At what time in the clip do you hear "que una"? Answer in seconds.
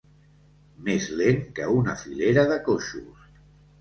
1.59-1.95